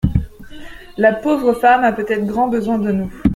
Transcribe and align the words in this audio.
La 0.97 1.13
pauvre 1.13 1.53
femme 1.53 1.83
a 1.83 1.93
peut-être 1.93 2.25
grand 2.25 2.47
besoin 2.47 2.79
de 2.79 2.91
nous. 2.91 3.13